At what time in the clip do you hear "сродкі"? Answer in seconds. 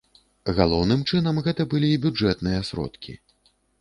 2.71-3.13